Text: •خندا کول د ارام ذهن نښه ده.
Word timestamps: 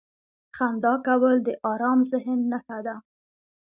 •خندا 0.55 0.93
کول 1.07 1.35
د 1.47 1.49
ارام 1.71 1.99
ذهن 2.11 2.39
نښه 2.51 2.79
ده. 2.85 2.95